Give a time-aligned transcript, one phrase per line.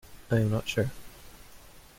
[0.31, 0.89] I am not sure.